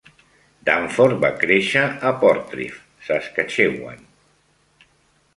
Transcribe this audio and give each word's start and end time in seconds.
Dunford 0.67 1.17
va 1.25 1.29
créixer 1.41 1.83
a 2.11 2.13
Portreeve, 2.23 2.79
Saskatchewan. 3.09 4.01